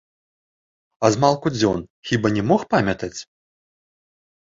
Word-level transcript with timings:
А 1.05 1.11
змалку 1.17 1.47
дзён 1.57 1.79
хіба 2.13 2.35
не 2.41 2.47
мог 2.51 2.61
памятаць? 2.75 3.15